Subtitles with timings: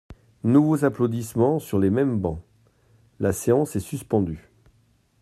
[0.43, 2.41] (Nouveaux applaudissements sur les mêmes bancs.)
[3.19, 4.49] La séance est suspendue.